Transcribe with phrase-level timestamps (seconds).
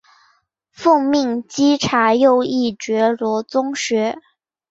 [0.71, 4.17] 奉命稽查右翼觉罗宗学。